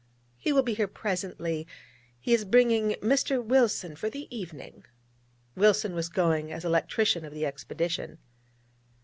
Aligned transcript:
He 0.39 0.51
will 0.51 0.63
be 0.63 0.73
here 0.73 0.87
presently. 0.87 1.67
He 2.19 2.33
is 2.33 2.43
bringing 2.43 2.93
Mr. 3.03 3.39
Wilson 3.45 3.95
for 3.95 4.09
the 4.09 4.35
evening.' 4.35 4.83
(Wilson 5.55 5.93
was 5.93 6.09
going 6.09 6.51
as 6.51 6.65
electrician 6.65 7.23
of 7.23 7.35
the 7.35 7.45
expedition.) 7.45 8.17